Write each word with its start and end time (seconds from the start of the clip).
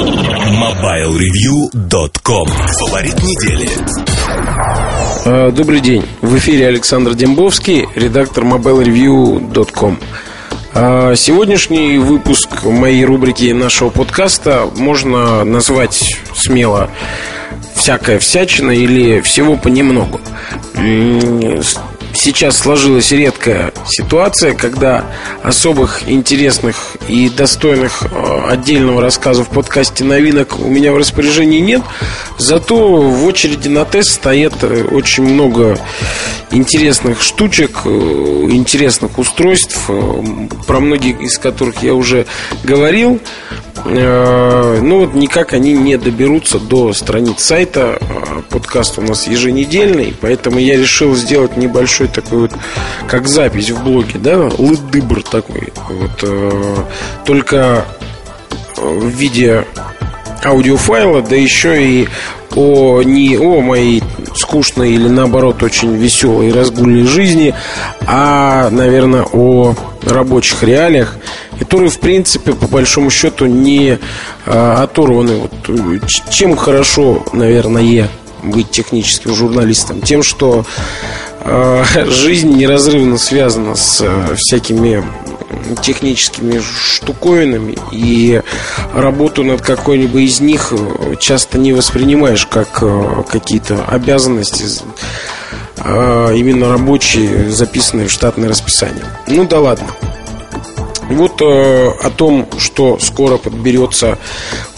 MobileReview.com 0.00 2.48
Фаворит 2.48 3.22
недели 3.22 3.68
А, 5.26 5.50
Добрый 5.50 5.80
день. 5.80 6.06
В 6.22 6.38
эфире 6.38 6.68
Александр 6.68 7.12
Дембовский, 7.12 7.86
редактор 7.94 8.44
MobileReview.com. 8.44 9.98
А, 10.72 11.14
Сегодняшний 11.14 11.98
выпуск 11.98 12.48
моей 12.64 13.04
рубрики 13.04 13.52
нашего 13.52 13.90
подкаста 13.90 14.70
можно 14.74 15.44
назвать 15.44 16.16
смело 16.34 16.88
всякая 17.74 18.18
всячина 18.18 18.70
или 18.70 19.20
всего 19.20 19.58
понемногу. 19.58 20.18
Сейчас 22.12 22.58
сложилась 22.58 23.12
редкая 23.12 23.72
ситуация, 23.86 24.54
когда 24.54 25.04
особых 25.42 26.08
интересных 26.08 26.96
и 27.08 27.30
достойных 27.30 28.02
э, 28.02 28.40
отдельного 28.48 29.00
рассказа 29.00 29.44
в 29.44 29.48
подкасте 29.48 30.04
новинок 30.04 30.58
у 30.58 30.68
меня 30.68 30.92
в 30.92 30.96
распоряжении 30.96 31.60
нет. 31.60 31.82
Зато 32.38 32.96
в 32.96 33.24
очереди 33.24 33.68
на 33.68 33.84
тест 33.84 34.10
стоят 34.10 34.54
э, 34.62 34.84
очень 34.90 35.24
много 35.24 35.78
интересных 36.50 37.22
штучек, 37.22 37.82
э, 37.84 37.88
интересных 37.88 39.18
устройств, 39.18 39.88
про 40.66 40.80
многие 40.80 41.12
из 41.12 41.38
которых 41.38 41.82
я 41.82 41.94
уже 41.94 42.26
говорил. 42.64 43.20
Э, 43.84 44.80
Ну 44.82 45.00
вот 45.00 45.14
никак 45.14 45.52
они 45.52 45.72
не 45.72 45.96
доберутся 45.96 46.58
до 46.58 46.92
страниц 46.92 47.40
сайта. 47.42 47.98
Э, 48.00 48.42
Подкаст 48.48 48.98
у 48.98 49.02
нас 49.02 49.26
еженедельный, 49.26 50.14
поэтому 50.20 50.58
я 50.58 50.76
решил 50.76 51.14
сделать 51.14 51.56
небольшой 51.56 52.08
такой 52.08 52.40
вот, 52.40 52.52
как 53.08 53.28
запись 53.28 53.70
в 53.70 53.82
блоге, 53.82 54.18
да, 54.18 54.38
лыдыбр 54.58 55.22
такой. 55.22 55.72
Вот, 55.88 56.18
э, 56.22 56.76
только 57.24 57.84
в 58.76 59.06
виде 59.06 59.66
аудиофайла, 60.44 61.22
да 61.22 61.36
еще 61.36 61.82
и 61.82 62.08
о 62.56 63.02
не 63.02 63.36
о 63.36 63.60
моей 63.60 64.02
скучной 64.34 64.92
или 64.92 65.08
наоборот 65.08 65.62
очень 65.62 65.94
веселой 65.96 66.48
и 66.48 66.52
разгульной 66.52 67.06
жизни, 67.06 67.54
а, 68.06 68.70
наверное, 68.70 69.24
о 69.32 69.74
рабочих 70.02 70.62
реалиях, 70.62 71.16
которые, 71.58 71.90
в 71.90 72.00
принципе, 72.00 72.52
по 72.52 72.66
большому 72.66 73.10
счету 73.10 73.46
не 73.46 73.98
а, 74.46 74.82
оторваны. 74.82 75.36
Вот, 75.36 75.52
чем 76.30 76.56
хорошо, 76.56 77.24
наверное, 77.32 78.08
быть 78.42 78.70
техническим 78.70 79.34
журналистом? 79.34 80.00
Тем, 80.00 80.22
что 80.22 80.64
жизнь 82.06 82.52
неразрывно 82.56 83.18
связана 83.18 83.74
с 83.74 84.00
э, 84.00 84.34
всякими 84.36 85.02
техническими 85.82 86.60
штуковинами 86.60 87.76
и 87.92 88.42
работу 88.94 89.42
над 89.42 89.60
какой-либо 89.60 90.20
из 90.20 90.40
них 90.40 90.72
э, 90.72 91.16
часто 91.18 91.58
не 91.58 91.72
воспринимаешь 91.72 92.46
как 92.46 92.82
э, 92.82 93.22
какие-то 93.28 93.84
обязанности 93.84 94.64
э, 95.78 96.32
именно 96.36 96.68
рабочие, 96.68 97.50
записанные 97.50 98.08
в 98.08 98.12
штатное 98.12 98.48
расписание. 98.48 99.04
Ну 99.26 99.46
да 99.46 99.60
ладно. 99.60 99.88
Вот 101.10 101.40
э, 101.42 101.44
о 102.02 102.10
том, 102.10 102.46
что 102.58 102.98
скоро 103.00 103.36
подберется, 103.36 104.18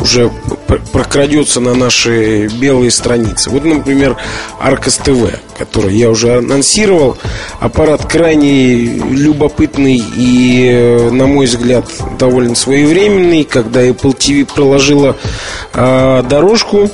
уже 0.01 0.31
пр- 0.67 0.81
прокрадется 0.93 1.61
на 1.61 1.75
наши 1.75 2.47
белые 2.49 2.91
страницы. 2.91 3.51
Вот, 3.51 3.65
например, 3.65 4.17
Аркос 4.61 4.97
ТВ, 4.99 5.39
который 5.59 5.95
я 5.95 6.11
уже 6.11 6.39
анонсировал. 6.39 7.19
Аппарат 7.61 8.07
крайне 8.07 8.75
любопытный 8.77 9.97
и, 10.17 10.69
э, 10.73 11.11
на 11.11 11.27
мой 11.27 11.47
взгляд, 11.47 11.87
довольно 12.19 12.55
своевременный. 12.55 13.45
Когда 13.45 13.87
Apple 13.87 14.17
TV 14.17 14.47
проложила 14.47 15.17
э, 15.75 16.23
дорожку 16.29 16.91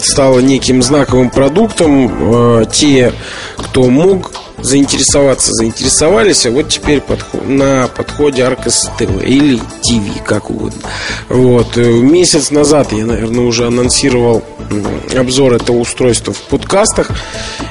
стало 0.00 0.38
неким 0.40 0.82
знаковым 0.82 1.28
продуктом. 1.30 2.60
Э, 2.60 2.64
Те, 2.72 3.12
кто 3.58 3.84
мог 3.90 4.32
заинтересоваться, 4.58 5.52
заинтересовались, 5.52 6.46
а 6.46 6.50
вот 6.50 6.68
теперь 6.68 6.98
подхо- 6.98 7.46
на 7.46 7.88
подходе 7.88 8.44
Аркос 8.44 8.90
ТВ 8.98 9.22
или 9.24 9.58
ТВ, 9.58 10.22
как 10.24 10.50
угодно. 10.50 10.80
Вот. 11.28 11.76
Э, 11.76 11.84
Месяц 11.84 12.50
назад 12.50 12.92
я, 12.92 13.04
наверное, 13.06 13.44
уже 13.44 13.66
анонсировал 13.66 14.42
обзор 15.16 15.54
этого 15.54 15.78
устройства 15.78 16.32
в 16.32 16.40
подкастах, 16.42 17.10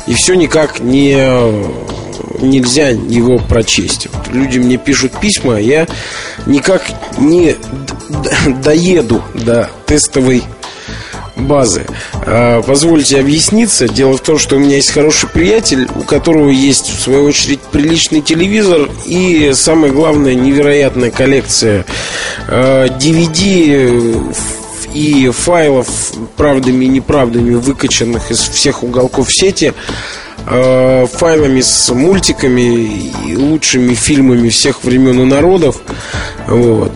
и 0.08 0.14
все 0.14 0.36
никак 0.36 0.80
не 0.80 1.16
нельзя 2.42 2.90
его 2.90 3.38
прочесть. 3.40 4.08
Вот 4.14 4.28
люди 4.34 4.60
мне 4.60 4.78
пишут 4.78 5.14
письма, 5.20 5.58
а 5.58 5.60
я 5.60 5.88
никак 6.46 6.84
не 7.18 7.56
доеду 8.64 9.22
до 9.34 9.70
тестовой 9.86 10.44
базы. 11.36 11.86
А, 12.26 12.62
Позвольте 12.62 13.20
объясниться. 13.20 13.88
Дело 13.88 14.18
в 14.18 14.22
том, 14.22 14.38
что 14.38 14.56
у 14.56 14.60
меня 14.60 14.76
есть 14.76 14.92
хороший 14.92 15.30
приятель, 15.30 15.88
у 15.96 16.04
которого 16.04 16.50
есть, 16.50 16.90
в 16.90 17.02
свою 17.02 17.26
очередь, 17.26 17.60
приличный 17.62 18.22
телевизор 18.22 18.90
и, 19.06 19.52
самое 19.54 19.94
главное, 19.94 20.36
невероятная 20.36 21.12
коллекция 21.12 21.86
а, 22.48 22.88
DVD 22.88 24.34
и 24.96 25.30
файлов, 25.30 26.14
правдами 26.38 26.86
и 26.86 26.88
неправдами, 26.88 27.54
выкачанных 27.56 28.32
из 28.32 28.40
всех 28.40 28.82
уголков 28.82 29.32
сети, 29.32 29.74
э, 30.48 31.08
файлами 31.12 31.60
с 31.60 31.94
мультиками 31.94 33.02
и 33.28 33.36
лучшими 33.36 33.94
фильмами 33.94 34.48
всех 34.50 34.84
времен 34.86 35.22
и 35.22 35.26
народов. 35.26 35.82
Вот. 36.48 36.94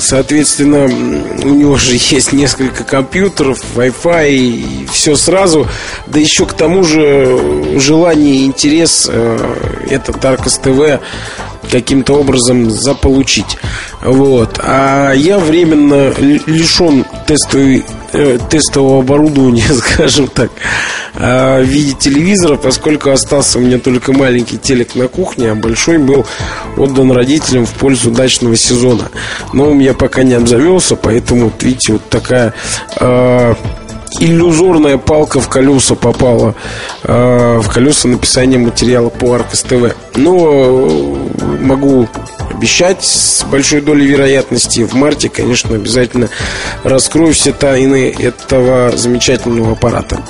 Соответственно, 0.00 0.84
у 0.84 1.48
него 1.48 1.76
же 1.76 1.92
есть 1.92 2.32
несколько 2.32 2.84
компьютеров, 2.84 3.62
Wi-Fi 3.76 4.30
и 4.30 4.86
все 4.92 5.14
сразу. 5.14 5.68
Да 6.06 6.18
еще 6.18 6.46
к 6.46 6.54
тому 6.54 6.82
же 6.82 7.78
желание 7.78 8.36
и 8.36 8.44
интерес 8.46 9.08
э, 9.10 9.76
этот 9.90 10.24
Аркос 10.24 10.58
ТВ 10.58 11.00
каким-то 11.70 12.14
образом 12.14 12.70
заполучить. 12.70 13.58
Вот. 14.02 14.58
А 14.62 15.12
я 15.12 15.38
временно 15.38 16.12
лишен 16.18 17.04
тестовой, 17.26 17.84
э, 18.12 18.38
тестового 18.50 19.00
оборудования, 19.00 19.68
скажем 19.72 20.26
так, 20.28 20.50
э, 21.20 21.62
в 21.62 21.66
виде 21.66 21.94
телевизора, 21.94 22.56
поскольку 22.56 23.10
остался 23.10 23.58
у 23.58 23.62
меня 23.62 23.78
только 23.78 24.12
маленький 24.12 24.58
телек 24.58 24.94
на 24.94 25.08
кухне, 25.08 25.52
а 25.52 25.54
большой 25.54 25.98
был 25.98 26.26
отдан 26.76 27.12
родителям 27.12 27.66
в 27.66 27.72
пользу 27.74 28.10
дачного 28.10 28.56
сезона. 28.56 29.08
Но 29.52 29.70
у 29.70 29.74
меня 29.74 29.94
пока 29.94 30.22
не 30.22 30.34
обзавелся, 30.34 30.96
поэтому, 30.96 31.44
вот 31.44 31.62
видите, 31.62 31.94
вот 31.94 32.08
такая 32.08 32.54
э, 33.00 33.54
иллюзорная 34.18 34.98
палка 34.98 35.40
в 35.40 35.48
колеса 35.48 35.94
попала 35.94 36.54
э, 37.04 37.60
в 37.62 37.68
колеса 37.68 38.08
написания 38.08 38.58
материала 38.58 39.08
по 39.08 39.34
Аркос 39.34 39.62
ТВ. 39.62 39.94
Но 40.16 40.48
э, 40.52 41.58
могу 41.60 42.08
обещать 42.60 43.02
с 43.02 43.42
большой 43.44 43.80
долей 43.80 44.06
вероятности 44.06 44.80
в 44.84 44.92
марте, 44.92 45.30
конечно, 45.30 45.74
обязательно 45.76 46.28
раскрою 46.84 47.32
все 47.32 47.52
тайны 47.52 48.14
этого 48.18 48.94
замечательного 48.94 49.72
аппарата. 49.72 50.22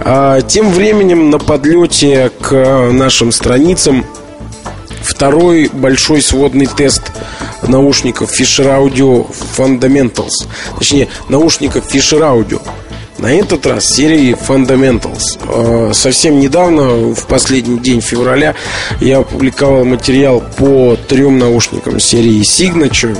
А 0.00 0.40
тем 0.40 0.72
временем 0.72 1.30
на 1.30 1.38
подлете 1.38 2.32
к 2.40 2.90
нашим 2.90 3.30
страницам 3.30 4.04
второй 5.00 5.70
большой 5.72 6.22
сводный 6.22 6.66
тест 6.66 7.02
наушников 7.62 8.32
Fisher 8.32 8.66
Audio 8.66 9.24
Fundamentals. 9.56 10.48
Точнее, 10.76 11.06
наушников 11.28 11.84
Fisher 11.94 12.18
Audio. 12.20 12.60
На 13.18 13.32
этот 13.32 13.64
раз 13.66 13.86
серии 13.86 14.36
Fundamentals. 14.36 15.38
Э, 15.48 15.92
Совсем 15.94 16.38
недавно, 16.38 17.14
в 17.14 17.26
последний 17.26 17.78
день 17.78 18.00
февраля, 18.02 18.54
я 19.00 19.18
опубликовал 19.18 19.84
материал 19.84 20.42
по 20.58 20.96
трем 21.08 21.38
наушникам 21.38 21.98
серии 21.98 22.40
Signature. 22.42 23.18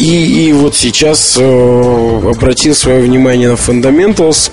И, 0.00 0.48
и 0.48 0.52
вот 0.52 0.74
сейчас 0.74 1.36
э, 1.38 2.30
обратил 2.30 2.74
свое 2.74 3.02
внимание 3.02 3.50
на 3.50 3.54
Fundamentals. 3.54 4.50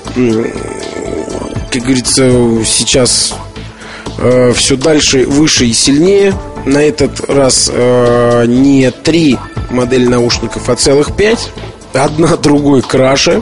Как 1.72 1.81
говорится, 1.81 2.30
сейчас 2.66 3.33
все 4.54 4.78
дальше, 4.78 5.25
выше 5.25 5.66
и 5.66 5.74
сильнее. 5.74 6.33
На 6.66 6.78
этот 6.78 7.28
раз 7.28 7.72
э, 7.74 8.45
не 8.45 8.92
три 8.92 9.38
модели 9.72 10.06
наушников, 10.06 10.69
а 10.69 10.75
целых 10.75 11.16
пять. 11.16 11.50
Одна 11.94 12.36
другой 12.42 12.82
краше. 12.82 13.42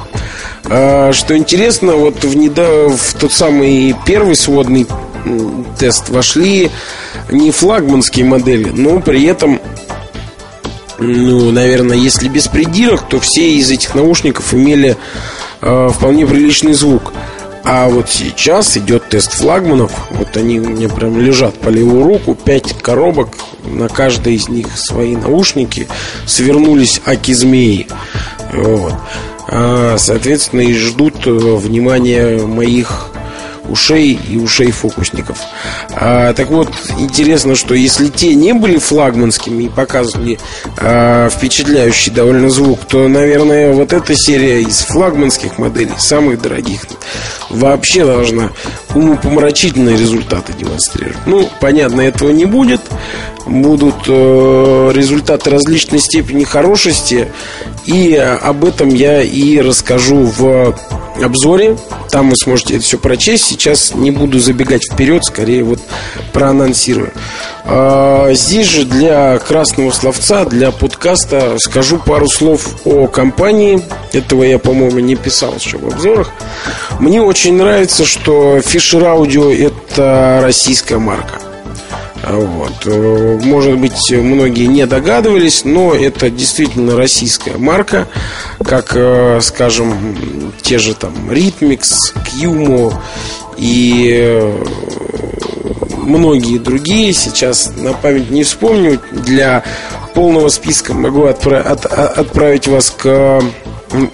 А, 0.66 1.12
что 1.14 1.38
интересно, 1.38 1.94
вот 1.94 2.24
в, 2.24 2.36
недо... 2.36 2.90
в 2.90 3.14
тот 3.16 3.32
самый 3.32 3.96
первый 4.06 4.36
сводный 4.36 4.88
тест 5.78 6.10
вошли 6.10 6.72
не 7.30 7.52
флагманские 7.52 8.26
модели, 8.26 8.70
но 8.70 9.00
при 9.00 9.26
этом 9.26 9.60
ну, 10.98 11.52
наверное, 11.52 11.96
если 11.96 12.28
без 12.28 12.48
придирок, 12.48 13.08
то 13.08 13.22
все 13.22 13.54
из 13.54 13.72
этих 13.72 13.96
наушников 13.96 14.54
имели 14.54 14.98
э, 15.62 15.90
вполне 15.94 16.28
приличный 16.28 16.74
звук. 16.74 17.14
А 17.64 17.88
вот 17.88 18.10
сейчас 18.10 18.76
идет 18.78 19.10
тест 19.10 19.34
флагманов. 19.34 19.92
Вот 20.12 20.36
они 20.36 20.60
у 20.60 20.70
меня 20.70 20.90
прям 20.90 21.20
лежат 21.20 21.56
по 21.60 21.70
левую 21.70 22.04
руку. 22.04 22.36
Пять 22.36 22.74
коробок. 22.82 23.30
На 23.64 23.88
каждой 23.88 24.36
из 24.36 24.50
них 24.50 24.68
свои 24.76 25.16
наушники. 25.16 25.88
Свернулись 26.26 27.02
аки-змеи. 27.06 27.88
Вот. 28.54 28.94
А, 29.48 29.98
соответственно, 29.98 30.62
и 30.62 30.74
ждут 30.74 31.26
э, 31.26 31.32
внимания 31.32 32.38
моих 32.46 33.12
ушей 33.70 34.20
и 34.30 34.38
ушей 34.38 34.72
фокусников. 34.72 35.38
А, 35.92 36.34
так 36.34 36.50
вот, 36.50 36.70
интересно, 36.98 37.56
что 37.56 37.74
если 37.74 38.08
те 38.08 38.36
не 38.36 38.54
были 38.54 38.78
флагманскими 38.78 39.64
и 39.64 39.70
показывали 39.70 40.40
а, 40.78 41.30
впечатляющий 41.30 42.12
довольно 42.12 42.50
звук, 42.50 42.80
то, 42.88 43.08
наверное, 43.08 43.74
вот 43.74 43.94
эта 43.94 44.16
серия 44.16 44.62
из 44.62 44.80
флагманских 44.80 45.58
моделей, 45.58 45.94
самых 45.98 46.42
дорогих, 46.42 46.82
вообще 47.50 48.06
должна 48.06 48.52
умопомрачительные 48.94 49.98
результаты 49.98 50.54
демонстрировать. 50.54 51.18
Ну, 51.26 51.50
понятно, 51.60 52.02
этого 52.02 52.32
не 52.32 52.46
будет. 52.46 52.82
Будут 53.46 53.96
э, 54.08 54.92
результаты 54.94 55.50
различной 55.50 56.00
степени 56.00 56.44
хорошести. 56.44 57.32
И 57.86 58.16
об 58.16 58.66
этом 58.66 58.90
я 58.90 59.22
и 59.22 59.60
расскажу 59.60 60.18
в 60.18 60.76
обзоре. 61.22 61.78
Там 62.12 62.30
вы 62.30 62.36
сможете 62.36 62.76
это 62.76 62.84
все 62.84 62.98
прочесть. 62.98 63.46
Сейчас 63.46 63.94
не 63.94 64.12
буду 64.12 64.40
забегать 64.40 64.82
вперед, 64.92 65.24
скорее 65.24 65.64
вот 65.64 65.80
проанонсирую. 66.34 67.12
А, 67.66 68.34
здесь 68.34 68.68
же 68.68 68.86
для 68.86 69.38
красного 69.40 69.92
словца, 69.92 70.46
для 70.46 70.72
подкаста 70.72 71.58
скажу 71.60 71.98
пару 71.98 72.28
слов 72.28 72.76
о 72.86 73.08
компании. 73.08 73.82
Этого 74.14 74.44
я, 74.44 74.60
по-моему, 74.60 75.00
не 75.00 75.16
писал 75.16 75.56
еще 75.56 75.78
в 75.78 75.88
обзорах. 75.88 76.30
Мне 77.00 77.22
очень 77.22 77.56
нравится, 77.56 78.06
что 78.06 78.58
Fisher 78.58 79.02
Audio 79.02 79.54
это 79.54 80.40
российская 80.42 80.98
марка. 80.98 81.49
Вот. 82.28 82.74
Э, 82.86 83.40
может 83.44 83.78
быть, 83.78 84.12
многие 84.12 84.66
не 84.66 84.86
догадывались, 84.86 85.64
но 85.64 85.94
это 85.94 86.30
действительно 86.30 86.96
российская 86.98 87.58
марка, 87.58 88.08
как, 88.64 88.92
э, 88.96 89.40
скажем, 89.42 90.52
те 90.62 90.80
же 90.80 90.94
там 90.96 91.14
Rhythmix, 91.30 92.14
Qmo 92.16 92.94
и 93.58 94.10
э, 94.22 94.64
многие 95.98 96.58
другие. 96.58 97.14
Сейчас 97.14 97.72
на 97.78 97.94
память 97.94 98.30
не 98.32 98.44
вспомню. 98.44 99.00
Для 99.12 99.64
полного 100.14 100.50
списка 100.50 100.94
могу 100.94 101.26
отправ- 101.26 101.66
от- 101.66 101.86
отправить 101.86 102.68
вас 102.68 102.92
к 102.92 103.42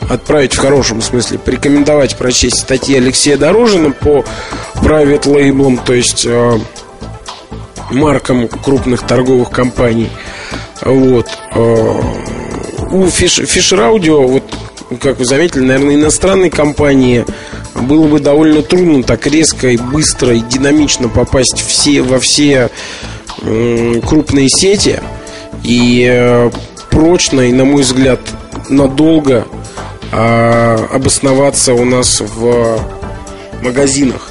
отправить 0.10 0.54
в 0.54 0.58
хорошем 0.60 1.02
смысле, 1.02 1.38
порекомендовать 1.38 2.16
прочесть 2.16 2.60
статьи 2.62 2.96
Алексея 2.96 3.36
Дорожина 3.36 3.92
по 3.92 4.24
private 4.76 5.30
лейблам, 5.30 5.78
то 5.78 5.94
есть 5.94 6.26
маркам 7.96 8.48
крупных 8.48 9.06
торговых 9.06 9.50
компаний. 9.50 10.10
Вот. 10.82 11.28
Э, 11.54 12.02
у 12.92 13.06
Fisher 13.06 13.80
Audio, 13.80 14.28
вот, 14.28 14.44
как 15.02 15.18
вы 15.18 15.26
заметили, 15.26 15.62
наверное, 15.62 15.96
иностранной 15.96 16.50
компании 16.50 17.26
было 17.74 18.08
бы 18.08 18.20
довольно 18.20 18.62
трудно 18.62 19.04
так 19.04 19.26
резко 19.28 19.70
и 19.70 19.78
быстро 19.78 20.34
и 20.34 20.40
динамично 20.40 21.10
попасть 21.10 21.60
все, 21.60 22.02
во 22.02 22.20
все 22.20 22.70
крупные 23.42 24.50
сети 24.50 25.00
и 25.64 26.08
э, 26.10 26.52
прочно 26.90 27.42
и, 27.42 27.52
на 27.52 27.66
мой 27.66 27.82
взгляд, 27.82 28.20
надолго 28.70 29.46
а, 30.12 30.88
обосноваться 30.92 31.74
у 31.74 31.84
нас 31.86 32.22
в 32.22 32.80
магазинах. 33.62 34.30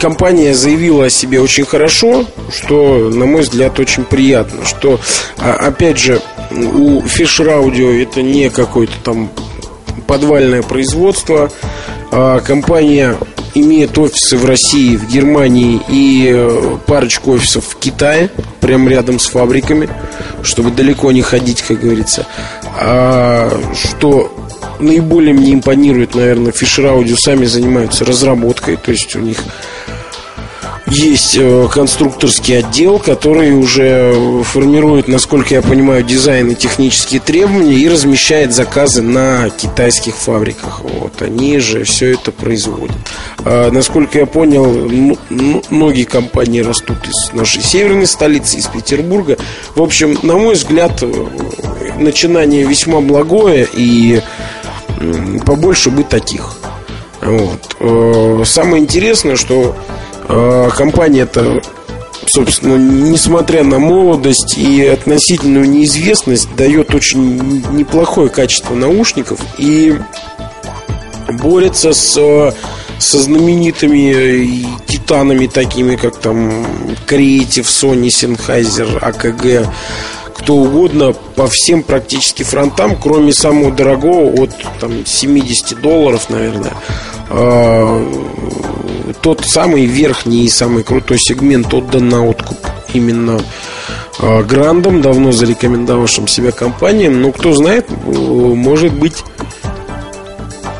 Компания 0.00 0.54
заявила 0.54 1.06
о 1.06 1.10
себе 1.10 1.40
очень 1.40 1.66
хорошо, 1.66 2.24
что, 2.50 3.10
на 3.10 3.26
мой 3.26 3.42
взгляд, 3.42 3.78
очень 3.78 4.04
приятно. 4.04 4.64
Что, 4.64 4.98
а, 5.36 5.52
опять 5.52 5.98
же, 5.98 6.22
у 6.50 7.02
Fisher 7.02 7.46
Audio 7.46 8.02
это 8.02 8.22
не 8.22 8.48
какое-то 8.48 8.94
там 9.04 9.30
подвальное 10.06 10.62
производство. 10.62 11.50
А 12.10 12.40
компания 12.40 13.16
имеет 13.54 13.98
офисы 13.98 14.38
в 14.38 14.46
России, 14.46 14.96
в 14.96 15.06
Германии 15.06 15.80
и 15.88 16.30
э, 16.32 16.78
парочку 16.86 17.32
офисов 17.32 17.66
в 17.66 17.76
Китае, 17.76 18.30
прямо 18.60 18.88
рядом 18.88 19.18
с 19.18 19.26
фабриками, 19.26 19.88
чтобы 20.42 20.70
далеко 20.70 21.12
не 21.12 21.22
ходить, 21.22 21.62
как 21.62 21.80
говорится. 21.80 22.26
А, 22.80 23.50
что 23.74 24.32
наиболее 24.80 25.34
мне 25.34 25.52
импонирует, 25.52 26.14
наверное, 26.14 26.52
Fisher 26.52 26.98
Audio 26.98 27.16
сами 27.16 27.44
занимаются 27.44 28.04
разработкой, 28.04 28.76
то 28.76 28.90
есть 28.92 29.14
у 29.16 29.20
них 29.20 29.38
есть 30.90 31.36
э, 31.38 31.68
конструкторский 31.72 32.58
отдел, 32.58 32.98
который 32.98 33.52
уже 33.52 34.42
формирует, 34.44 35.08
насколько 35.08 35.54
я 35.54 35.62
понимаю, 35.62 36.02
дизайн 36.02 36.50
и 36.50 36.54
технические 36.54 37.20
требования 37.20 37.74
и 37.74 37.88
размещает 37.88 38.52
заказы 38.52 39.02
на 39.02 39.50
китайских 39.50 40.16
фабриках. 40.16 40.80
Вот, 40.82 41.22
они 41.22 41.58
же 41.58 41.84
все 41.84 42.14
это 42.14 42.32
производят. 42.32 42.96
А, 43.44 43.70
насколько 43.70 44.18
я 44.18 44.26
понял, 44.26 44.66
многие 45.70 46.04
компании 46.04 46.60
растут 46.60 46.98
из 47.06 47.32
нашей 47.32 47.62
северной 47.62 48.06
столицы, 48.06 48.58
из 48.58 48.66
Петербурга. 48.66 49.36
В 49.74 49.82
общем, 49.82 50.18
на 50.22 50.36
мой 50.36 50.54
взгляд, 50.54 51.02
э, 51.02 51.12
начинание 51.98 52.64
весьма 52.64 53.00
благое 53.00 53.66
и 53.72 54.20
побольше 55.46 55.90
бы 55.90 56.02
таких. 56.04 56.56
Вот. 57.20 57.76
Э, 57.80 58.42
самое 58.44 58.82
интересное, 58.82 59.36
что 59.36 59.76
а, 60.32 60.70
компания-то, 60.70 61.60
собственно, 62.26 62.76
несмотря 62.76 63.64
на 63.64 63.78
молодость 63.78 64.56
и 64.56 64.84
относительную 64.86 65.68
неизвестность, 65.68 66.48
дает 66.56 66.94
очень 66.94 67.62
неплохое 67.72 68.28
качество 68.28 68.74
наушников 68.74 69.40
и 69.58 69.98
борется 71.28 71.92
с 71.92 72.54
со 73.00 73.18
знаменитыми 73.18 74.66
титанами, 74.86 75.46
такими 75.46 75.96
как 75.96 76.16
там 76.16 76.66
Creative, 77.08 77.64
Sony, 77.64 78.08
Sennheiser, 78.08 79.00
AKG, 79.00 79.66
кто 80.34 80.56
угодно 80.56 81.14
по 81.34 81.46
всем 81.46 81.82
практически 81.82 82.42
фронтам, 82.42 82.96
кроме 83.00 83.32
самого 83.32 83.72
дорогого 83.72 84.42
от 84.42 84.50
там 84.80 85.06
70 85.06 85.80
долларов, 85.80 86.28
наверное. 86.28 86.72
А, 89.10 89.12
тот 89.12 89.44
самый 89.44 89.86
верхний 89.86 90.44
и 90.44 90.48
самый 90.48 90.82
крутой 90.82 91.18
сегмент 91.18 91.72
отдан 91.72 92.08
на 92.08 92.26
откуп 92.26 92.58
именно 92.92 93.40
э, 94.18 94.42
Грандом, 94.42 95.00
давно 95.00 95.32
зарекомендовавшим 95.32 96.26
себя 96.26 96.50
компаниям. 96.50 97.22
Но 97.22 97.32
кто 97.32 97.52
знает, 97.52 97.86
э, 97.90 97.94
может 97.94 98.92
быть, 98.92 99.22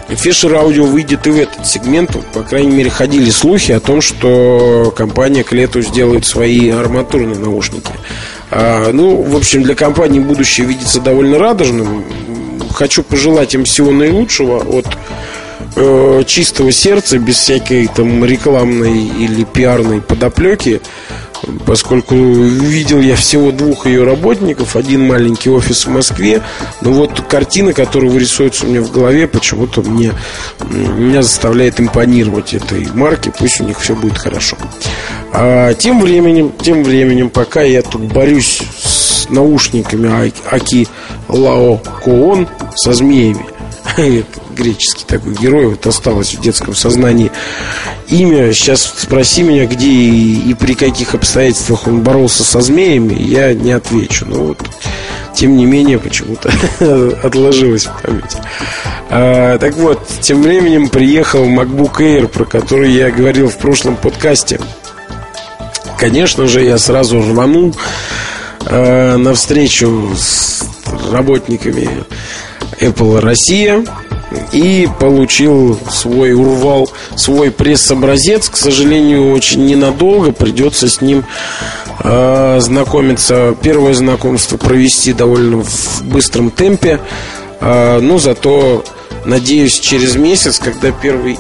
Fisher 0.09 0.53
Audio 0.53 0.85
выйдет 0.87 1.27
и 1.27 1.31
в 1.31 1.39
этот 1.39 1.67
сегмент. 1.67 2.17
По 2.33 2.43
крайней 2.43 2.73
мере, 2.73 2.91
ходили 2.91 3.31
слухи 3.31 3.73
о 3.73 3.81
том, 3.81 4.01
что 4.01 4.93
компания 4.97 5.45
к 5.45 5.53
лету 5.53 5.83
сделает 5.83 6.27
свои 6.27 6.71
арматурные 6.71 7.39
наушники. 7.39 7.93
А, 8.51 8.91
ну, 8.93 9.23
в 9.23 9.37
общем, 9.37 9.63
для 9.63 9.75
компании 9.75 10.19
будущее 10.19 10.67
видится 10.67 11.01
довольно 11.01 11.39
радужным. 11.39 12.05
Хочу 12.75 13.03
пожелать 13.03 13.55
им 13.55 13.65
всего 13.65 13.91
наилучшего 13.93 14.59
от 14.59 14.87
э, 15.77 16.23
чистого 16.27 16.73
сердца, 16.73 17.19
без 17.19 17.37
всякой 17.37 17.89
там 17.89 18.25
рекламной 18.25 19.07
или 19.07 19.45
пиарной 19.45 20.01
подоплеки, 20.01 20.81
поскольку 21.67 22.15
видел 22.15 23.01
я 23.01 23.17
всего 23.17 23.51
двух 23.51 23.87
ее 23.87 24.05
работников, 24.05 24.77
один 24.77 25.07
маленький 25.07 25.51
офис 25.51 25.87
в 25.87 25.91
Москве, 25.91 26.43
но 26.81 26.93
вот 26.93 27.21
картина, 27.29 27.73
которая 27.73 28.11
вырисуется 28.11 28.67
у 28.67 28.69
меня 28.69 28.83
в 28.83 28.91
голове, 28.91 29.27
почему-то 29.27 29.83
мне, 29.83 30.13
меня 30.69 31.23
заставляет 31.23 31.81
импонировать 31.81 32.55
этой 32.55 32.87
марке, 32.93 33.33
пусть 33.37 33.61
у 33.61 33.65
них 33.65 33.81
все 33.81 33.95
будет 33.95 34.19
хорошо. 34.19 34.57
А 35.33 35.75
тем 35.75 36.01
временем, 36.01 36.53
тем 36.61 36.83
временем, 36.83 37.31
пока 37.31 37.63
я 37.63 37.83
тут 37.83 38.03
борюсь 38.03 38.63
с 38.83 39.29
наушниками 39.31 40.33
Аки 40.51 40.89
Лао 41.29 41.81
Коон 42.03 42.49
со 42.75 42.93
змеями, 42.93 43.45
греческий 44.57 45.05
такой 45.07 45.35
герой, 45.35 45.67
вот 45.69 45.87
осталось 45.87 46.35
в 46.35 46.41
детском 46.41 46.75
сознании 46.75 47.31
имя. 48.09 48.53
Сейчас 48.53 48.83
спроси 48.83 49.43
меня, 49.43 49.67
где 49.67 49.89
и, 49.89 50.51
и 50.51 50.55
при 50.55 50.75
каких 50.75 51.15
обстоятельствах 51.15 51.87
он 51.87 52.03
боролся 52.03 52.45
со 52.45 52.61
змеями, 52.61 53.15
я 53.15 53.55
не 53.55 53.73
отвечу. 53.73 54.27
Но 54.27 54.37
вот, 54.45 54.59
тем 55.35 55.57
не 55.57 55.65
менее, 55.65 55.99
почему-то 55.99 56.51
отложилось 57.23 57.87
в 57.87 58.03
памяти. 58.03 58.39
А, 59.11 59.59
так 59.59 59.75
вот, 59.75 60.01
тем 60.21 60.43
временем 60.43 60.89
приехал 60.89 61.45
MacBook 61.45 61.99
Air, 61.99 62.29
про 62.29 62.45
который 62.45 62.93
я 62.93 63.11
говорил 63.11 63.49
в 63.49 63.59
прошлом 63.59 63.97
подкасте. 63.97 64.61
Конечно 65.99 66.47
же, 66.47 66.63
я 66.63 66.79
сразу 66.79 67.21
рванул 67.21 67.77
э, 68.67 69.35
встречу 69.35 70.15
с 70.17 70.60
работниками 71.13 71.89
Apple 72.81 73.21
Россия 73.21 73.85
и 74.53 74.89
получил 74.99 75.79
свой 75.91 76.33
урвал, 76.33 76.91
свой 77.17 77.51
пресс-образец. 77.51 78.49
К 78.49 78.57
сожалению, 78.57 79.33
очень 79.33 79.67
ненадолго 79.67 80.33
придется 80.33 80.89
с 80.89 81.01
ним 81.01 81.25
э, 82.03 82.59
знакомиться. 82.61 83.57
Первое 83.61 83.95
знакомство 83.95 84.57
провести 84.57 85.13
довольно 85.13 85.63
в 85.63 86.03
быстром 86.05 86.51
темпе. 86.51 87.01
Э, 87.61 87.99
но 88.01 88.19
зато, 88.19 88.85
надеюсь, 89.25 89.79
через 89.79 90.17
месяц, 90.17 90.59
когда 90.59 90.93
первый 90.93 91.39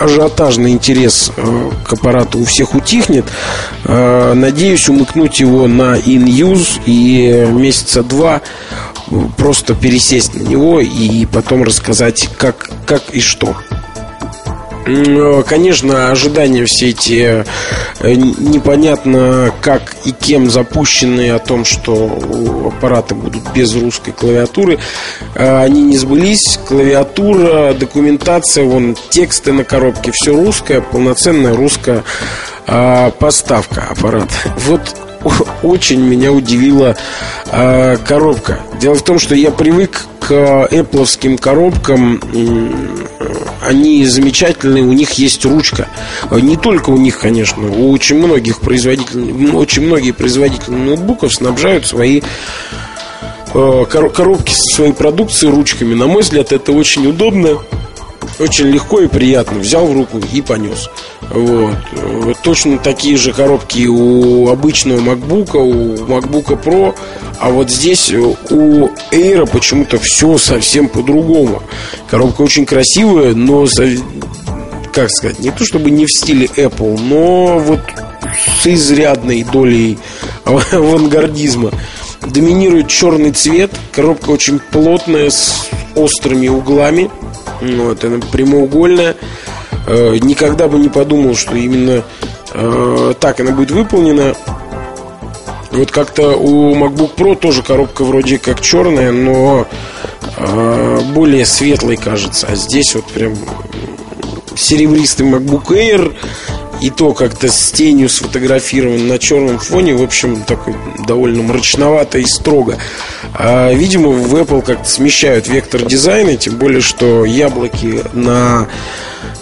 ажиотажный 0.00 0.72
интерес 0.72 1.30
э, 1.36 1.70
к 1.84 1.92
аппарату 1.92 2.38
у 2.38 2.44
всех 2.44 2.74
утихнет. 2.74 3.26
Э, 3.84 4.32
надеюсь 4.34 4.88
умыкнуть 4.88 5.40
его 5.40 5.68
на 5.68 5.96
in-use 5.96 6.80
и 6.86 7.46
месяца 7.50 8.02
два 8.02 8.40
просто 9.36 9.74
пересесть 9.74 10.34
на 10.34 10.42
него 10.42 10.80
и 10.80 11.26
потом 11.26 11.64
рассказать, 11.64 12.28
как, 12.38 12.70
как 12.86 13.10
и 13.12 13.20
что. 13.20 13.56
Э, 14.86 15.42
конечно, 15.46 16.10
ожидания 16.10 16.64
все 16.64 16.90
эти 16.90 17.44
э, 18.00 18.14
непонятно 18.14 19.52
как 19.60 19.94
и 20.04 20.12
кем 20.12 20.50
запущенные 20.50 21.34
о 21.34 21.38
том, 21.38 21.64
что 21.64 22.18
аппараты 22.66 23.14
будут 23.14 23.52
без 23.52 23.74
русской 23.74 24.12
клавиатуры, 24.12 24.78
э, 25.34 25.62
они 25.62 25.82
не 25.82 25.96
сбылись. 25.96 26.58
Клавиатура, 26.66 27.74
документация, 27.74 28.64
вон 28.64 28.96
тексты 29.10 29.52
на 29.52 29.64
коробке, 29.64 30.12
все 30.12 30.32
русское, 30.32 30.80
полноценная 30.80 31.54
русская 31.54 32.04
поставка 33.18 33.88
аппарата. 33.90 34.32
Вот 34.58 34.94
очень 35.62 36.00
меня 36.00 36.32
удивила 36.32 36.96
э, 37.50 37.96
коробка. 38.06 38.60
Дело 38.80 38.94
в 38.94 39.02
том, 39.02 39.18
что 39.18 39.34
я 39.34 39.50
привык 39.50 40.02
к 40.20 40.30
Apple 40.70 41.38
коробкам. 41.38 42.20
Они 43.60 44.04
замечательные, 44.06 44.82
у 44.84 44.92
них 44.92 45.12
есть 45.12 45.44
ручка. 45.44 45.88
Не 46.30 46.56
только 46.56 46.90
у 46.90 46.96
них, 46.96 47.18
конечно, 47.18 47.70
у 47.70 47.90
очень 47.90 48.16
многих 48.16 48.60
производителей, 48.60 49.52
очень 49.52 49.82
многие 49.82 50.12
производители 50.12 50.74
ноутбуков 50.74 51.34
снабжают 51.34 51.86
свои 51.86 52.22
э, 53.52 53.84
коробки 53.88 54.52
со 54.52 54.76
своей 54.76 54.92
продукцией 54.92 55.52
ручками. 55.52 55.94
На 55.94 56.06
мой 56.06 56.22
взгляд, 56.22 56.52
это 56.52 56.72
очень 56.72 57.06
удобно. 57.06 57.58
Очень 58.38 58.68
легко 58.68 59.00
и 59.00 59.06
приятно. 59.06 59.58
Взял 59.58 59.86
в 59.86 59.92
руку 59.92 60.18
и 60.32 60.40
понес. 60.40 60.88
Вот. 61.28 61.76
вот 61.92 62.38
точно 62.42 62.78
такие 62.78 63.16
же 63.16 63.32
коробки 63.32 63.86
у 63.86 64.48
обычного 64.48 65.00
MacBook, 65.00 65.56
у 65.56 65.94
MacBook 66.06 66.62
Pro. 66.62 66.94
А 67.40 67.48
вот 67.48 67.70
здесь 67.70 68.12
у 68.12 68.36
Air 69.12 69.50
почему-то 69.50 69.98
все 69.98 70.36
совсем 70.36 70.88
по-другому. 70.88 71.62
Коробка 72.10 72.42
очень 72.42 72.66
красивая, 72.66 73.34
но 73.34 73.66
как 74.92 75.10
сказать, 75.10 75.38
не 75.38 75.50
то 75.50 75.64
чтобы 75.64 75.90
не 75.90 76.04
в 76.04 76.10
стиле 76.10 76.46
Apple, 76.46 77.00
но 77.00 77.58
вот 77.58 77.80
с 78.62 78.66
изрядной 78.66 79.42
долей 79.44 79.98
авангардизма. 80.44 81.70
Доминирует 82.20 82.88
черный 82.88 83.32
цвет, 83.32 83.70
коробка 83.92 84.30
очень 84.30 84.58
плотная, 84.58 85.30
с 85.30 85.70
острыми 85.94 86.48
углами. 86.48 87.10
Вот, 87.62 88.04
она 88.04 88.18
прямоугольная. 88.30 89.16
Э, 89.86 90.16
никогда 90.20 90.68
бы 90.68 90.78
не 90.78 90.90
подумал, 90.90 91.34
что 91.34 91.56
именно 91.56 92.04
э, 92.52 93.14
так 93.18 93.40
она 93.40 93.52
будет 93.52 93.70
выполнена. 93.70 94.34
Вот 95.70 95.90
как-то 95.90 96.36
у 96.36 96.74
MacBook 96.74 97.14
Pro 97.14 97.36
тоже 97.36 97.62
коробка 97.62 98.04
вроде 98.04 98.38
как 98.38 98.60
черная, 98.60 99.12
но 99.12 99.68
э, 100.36 101.00
более 101.12 101.46
светлой 101.46 101.96
кажется. 101.96 102.48
А 102.50 102.56
здесь 102.56 102.94
вот 102.94 103.06
прям 103.06 103.36
серебристый 104.56 105.26
MacBook 105.26 105.68
Air 105.68 106.14
и 106.80 106.90
то 106.90 107.12
как-то 107.12 107.48
с 107.48 107.70
тенью 107.72 108.08
сфотографирован 108.08 109.06
на 109.06 109.18
черном 109.18 109.58
фоне, 109.58 109.94
в 109.94 110.02
общем, 110.02 110.42
такой 110.42 110.74
довольно 111.06 111.42
мрачновато 111.42 112.18
и 112.18 112.24
строго. 112.24 112.78
А, 113.34 113.72
видимо, 113.72 114.08
в 114.08 114.34
Apple 114.34 114.62
как-то 114.62 114.88
смещают 114.88 115.46
вектор 115.46 115.82
дизайна, 115.82 116.36
тем 116.36 116.56
более, 116.56 116.80
что 116.80 117.24
яблоки 117.24 118.02
на 118.12 118.66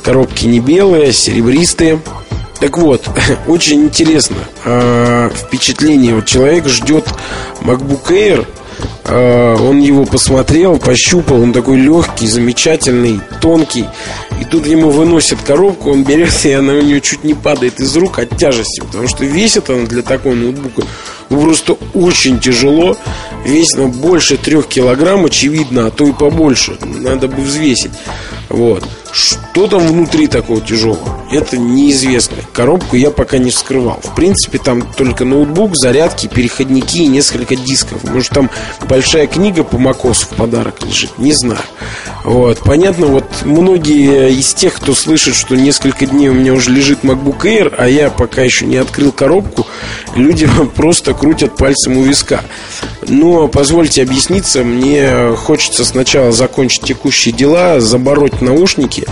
коробке 0.03 0.49
не 0.49 0.61
белые, 0.61 1.11
а 1.11 1.13
серебристые. 1.13 2.01
Так 2.61 2.77
вот, 2.79 3.09
очень 3.47 3.85
интересно 3.85 4.37
э, 4.65 5.31
впечатление. 5.35 6.15
Вот 6.15 6.27
человек 6.27 6.67
ждет 6.67 7.07
MacBook 7.61 8.09
Air, 8.11 8.47
э, 9.05 9.57
он 9.61 9.79
его 9.79 10.05
посмотрел, 10.05 10.79
пощупал, 10.79 11.41
он 11.41 11.53
такой 11.53 11.77
легкий, 11.79 12.27
замечательный, 12.27 13.21
тонкий. 13.41 13.87
И 14.41 14.45
тут 14.45 14.67
ему 14.67 14.91
выносят 14.91 15.41
коробку, 15.43 15.91
он 15.91 16.03
берет, 16.03 16.33
и 16.45 16.53
она 16.53 16.75
у 16.75 16.83
него 16.83 16.99
чуть 17.01 17.23
не 17.23 17.35
падает 17.35 17.79
из 17.81 17.97
рук 17.97 18.19
от 18.19 18.37
тяжести, 18.37 18.81
потому 18.81 19.07
что 19.07 19.25
весит 19.25 19.71
она 19.71 19.87
для 19.87 20.03
такого 20.03 20.35
ноутбука 20.35 20.83
ну, 21.31 21.43
просто 21.43 21.77
очень 21.95 22.41
тяжело. 22.41 22.97
Весит 23.45 23.79
она 23.79 23.89
больше 23.89 24.37
трех 24.37 24.67
килограмм, 24.67 25.27
очевидно, 25.27 25.87
а 25.87 25.91
то 25.91 26.07
и 26.07 26.13
побольше. 26.13 26.77
Надо 26.81 27.29
бы 27.29 27.43
взвесить. 27.43 27.93
Вот. 28.49 28.85
Что 29.13 29.67
там 29.67 29.87
внутри 29.87 30.27
такого 30.27 30.61
тяжелого? 30.61 31.19
Это 31.31 31.59
неизвестно. 31.59 32.39
Коробку 32.53 32.97
я 32.97 33.11
пока 33.11 33.39
не 33.39 33.51
вскрывал. 33.51 34.01
В 34.03 34.15
принципе, 34.15 34.59
там 34.59 34.83
только 34.83 35.25
ноутбук, 35.25 35.77
зарядки, 35.77 36.27
переходники 36.27 36.99
и 36.99 37.07
несколько 37.07 37.57
дисков. 37.57 38.05
Может, 38.05 38.31
там 38.31 38.51
большая 38.89 39.27
книга 39.27 39.65
по 39.65 39.79
Макосу 39.79 40.27
в 40.27 40.31
подарок 40.31 40.83
лежит. 40.85 41.19
Не 41.19 41.33
знаю. 41.33 41.61
Вот. 42.25 42.61
Понятно, 42.61 43.07
вот 43.07 43.25
многие 43.45 44.33
из 44.33 44.55
тех, 44.55 44.75
кто 44.75 44.95
слышит, 44.95 45.35
что 45.35 45.57
несколько 45.57 46.07
дней 46.07 46.29
у 46.29 46.35
меня 46.35 46.55
уже 46.55 46.71
лежит 46.71 47.01
MacBook 47.03 47.41
Air, 47.43 47.75
а 47.77 47.89
я 47.89 48.11
пока 48.11 48.43
еще 48.43 48.67
не 48.67 48.77
открыл 48.77 49.13
коробку, 49.13 49.67
люди 50.15 50.49
просто 50.77 51.15
крутят 51.15 51.57
пальцем 51.57 51.97
у 51.97 52.03
виска. 52.03 52.43
Но 53.09 53.49
позвольте 53.49 54.03
объясниться, 54.03 54.63
мне 54.63 55.35
хочется 55.37 55.85
сначала 55.85 56.31
закончить 56.31 56.83
текущие 56.83 57.35
дела, 57.35 57.81
забороть 57.81 58.41
наушники 58.43 59.05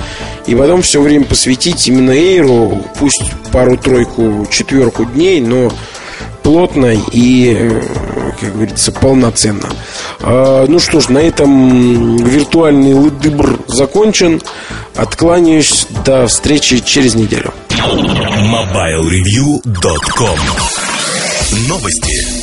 и 0.47 0.55
потом 0.55 0.83
все 0.83 1.01
время 1.01 1.25
посвятить 1.25 1.89
именно 1.89 2.11
Эйру, 2.13 2.85
пусть 2.99 3.23
пару-тройку, 3.53 4.47
четверку 4.51 5.07
дней, 5.07 5.41
но 5.41 5.73
плотно 6.43 6.95
и, 7.13 7.57
э, 7.59 7.81
как 8.41 8.53
говорится, 8.55 8.93
полноценно. 8.93 9.69
А, 10.21 10.67
ну 10.69 10.79
что 10.79 11.01
ж, 11.01 11.09
на 11.09 11.19
этом 11.19 12.17
виртуальный 12.19 12.95
лыдыбр 12.95 13.59
закончен. 13.67 14.41
Откланяюсь. 14.95 15.89
До 16.05 16.29
встречи 16.29 16.79
через 16.79 17.17
неделю. 17.17 17.53
MobileReview.com 17.71 20.39
Новости. 21.69 22.36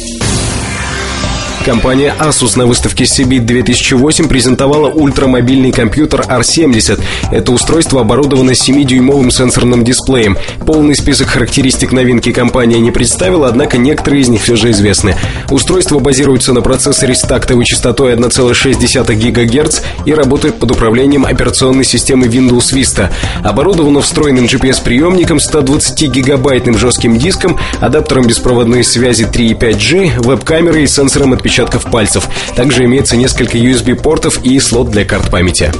Компания 1.65 2.13
Asus 2.19 2.57
на 2.57 2.65
выставке 2.65 3.05
CB 3.05 3.39
2008 3.39 4.27
презентовала 4.27 4.89
ультрамобильный 4.89 5.71
компьютер 5.71 6.19
R70. 6.27 7.01
Это 7.31 7.51
устройство 7.53 8.01
оборудовано 8.01 8.51
7-дюймовым 8.51 9.31
сенсорным 9.31 9.85
дисплеем. 9.85 10.37
Полный 10.65 10.93
список 10.93 11.29
характеристик 11.29 11.93
новинки 11.93 12.33
компания 12.33 12.81
не 12.81 12.91
представила, 12.91 13.47
однако 13.47 13.77
некоторые 13.77 14.23
из 14.23 14.27
них 14.27 14.41
все 14.41 14.57
же 14.57 14.71
известны. 14.71 15.15
Устройство 15.51 15.99
базируется 15.99 16.51
на 16.51 16.61
процессоре 16.61 17.15
с 17.15 17.21
тактовой 17.21 17.63
частотой 17.63 18.13
1,6 18.13 19.31
ГГц 19.31 19.81
и 20.05 20.13
работает 20.13 20.55
под 20.55 20.71
управлением 20.71 21.25
операционной 21.25 21.85
системы 21.85 22.27
Windows 22.27 22.73
Vista. 22.73 23.09
Оборудовано 23.41 24.01
встроенным 24.01 24.45
GPS-приемником, 24.45 25.37
120-гигабайтным 25.37 26.77
жестким 26.77 27.17
диском, 27.17 27.57
адаптером 27.79 28.27
беспроводной 28.27 28.83
связи 28.83 29.25
3 29.25 29.47
и 29.47 29.53
5G, 29.53 30.21
веб-камерой 30.21 30.83
и 30.83 30.87
сенсором 30.87 31.31
отпечатка 31.31 31.52
отпечатков 31.53 31.91
пальцев. 31.91 32.27
Также 32.55 32.85
имеется 32.85 33.15
несколько 33.15 33.57
USB-портов 33.57 34.43
и 34.43 34.59
слот 34.59 34.89
для 34.89 35.05
карт 35.05 35.29
памяти. 35.29 35.71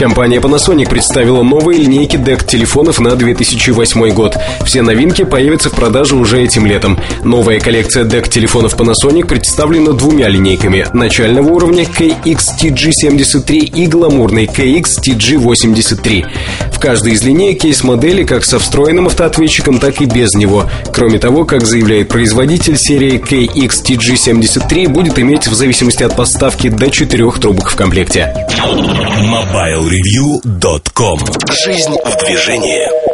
Компания 0.00 0.38
Panasonic 0.38 0.88
представила 0.88 1.42
новые 1.42 1.78
линейки 1.78 2.16
DEC-телефонов 2.16 3.00
на 3.00 3.16
2008 3.16 4.14
год. 4.14 4.34
Все 4.64 4.80
новинки 4.80 5.24
появятся 5.24 5.68
в 5.68 5.74
продаже 5.74 6.16
уже 6.16 6.42
этим 6.42 6.64
летом. 6.64 6.98
Новая 7.22 7.60
коллекция 7.60 8.04
DEC-телефонов 8.04 8.76
Panasonic 8.80 9.26
представлена 9.26 9.92
двумя 9.92 10.28
линейками. 10.28 10.86
Начального 10.94 11.50
уровня 11.50 11.84
KX-TG73 11.84 13.56
и 13.56 13.86
гламурный 13.86 14.46
KX-TG83. 14.46 16.24
В 16.72 16.78
каждой 16.80 17.12
из 17.12 17.22
линеек 17.22 17.64
есть 17.64 17.84
модели 17.84 18.24
как 18.24 18.46
со 18.46 18.58
встроенным 18.58 19.08
автоответчиком, 19.08 19.78
так 19.78 20.00
и 20.00 20.06
без 20.06 20.32
него. 20.32 20.64
Кроме 20.94 21.18
того, 21.18 21.44
как 21.44 21.66
заявляет 21.66 22.08
производитель, 22.08 22.78
серия 22.78 23.18
KX-TG73 23.18 24.79
будет 24.86 25.18
иметь 25.18 25.46
в 25.46 25.54
зависимости 25.54 26.02
от 26.02 26.14
поставки 26.16 26.68
до 26.68 26.90
четырех 26.90 27.40
трубок 27.40 27.70
в 27.70 27.76
комплекте. 27.76 28.46
MobileReview.com 28.58 31.20
Жизнь 31.64 31.96
в 32.04 32.16
движении 32.24 33.10